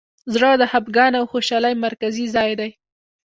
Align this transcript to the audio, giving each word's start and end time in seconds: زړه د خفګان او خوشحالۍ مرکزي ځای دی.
زړه 0.33 0.49
د 0.61 0.63
خفګان 0.71 1.11
او 1.19 1.25
خوشحالۍ 1.31 1.73
مرکزي 1.85 2.25
ځای 2.35 2.51
دی. 2.59 2.69